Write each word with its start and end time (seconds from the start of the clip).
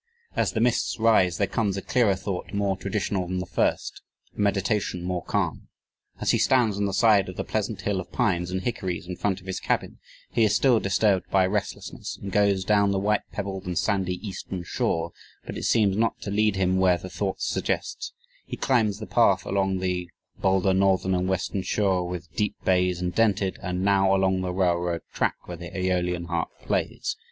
As 0.35 0.53
the 0.53 0.59
mists 0.59 0.97
rise, 0.97 1.37
there 1.37 1.45
comes 1.45 1.77
a 1.77 1.81
clearer 1.83 2.15
thought 2.15 2.53
more 2.55 2.75
traditional 2.75 3.27
than 3.27 3.37
the 3.37 3.45
first, 3.45 4.01
a 4.35 4.41
meditation 4.41 5.03
more 5.03 5.23
calm. 5.23 5.67
As 6.19 6.31
he 6.31 6.39
stands 6.39 6.75
on 6.77 6.85
the 6.87 6.91
side 6.95 7.29
of 7.29 7.35
the 7.35 7.43
pleasant 7.43 7.81
hill 7.81 7.99
of 7.99 8.11
pines 8.11 8.49
and 8.49 8.63
hickories 8.63 9.05
in 9.05 9.15
front 9.15 9.41
of 9.41 9.45
his 9.45 9.59
cabin, 9.59 9.99
he 10.31 10.43
is 10.43 10.55
still 10.55 10.79
disturbed 10.79 11.29
by 11.29 11.43
a 11.45 11.49
restlessness 11.49 12.17
and 12.19 12.31
goes 12.31 12.65
down 12.65 12.89
the 12.89 12.97
white 12.97 13.21
pebbled 13.31 13.67
and 13.67 13.77
sandy 13.77 14.15
eastern 14.27 14.63
shore, 14.63 15.11
but 15.45 15.55
it 15.55 15.65
seems 15.65 15.95
not 15.95 16.19
to 16.21 16.31
lead 16.31 16.55
him 16.55 16.77
where 16.79 16.97
the 16.97 17.07
thought 17.07 17.39
suggests 17.39 18.11
he 18.47 18.57
climbs 18.57 18.97
the 18.97 19.05
path 19.05 19.45
along 19.45 19.77
the 19.77 20.09
"bolder 20.39 20.73
northern" 20.73 21.13
and 21.13 21.29
"western 21.29 21.61
shore, 21.61 22.07
with 22.07 22.33
deep 22.35 22.55
bays 22.65 23.03
indented," 23.03 23.59
and 23.61 23.85
now 23.85 24.15
along 24.15 24.41
the 24.41 24.51
railroad 24.51 25.03
track, 25.13 25.35
"where 25.43 25.57
the 25.57 25.71
Aeolian 25.77 26.25
harp 26.25 26.49
plays." 26.63 27.17